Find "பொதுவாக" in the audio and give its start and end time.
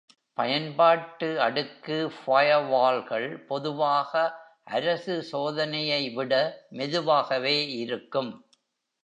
3.45-4.13